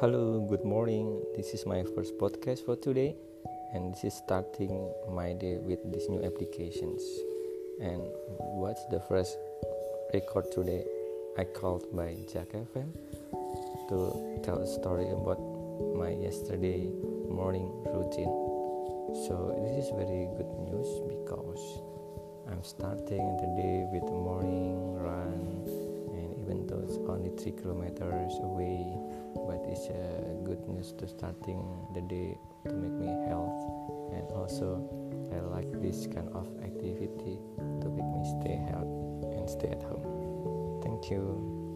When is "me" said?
32.92-33.06, 38.06-38.24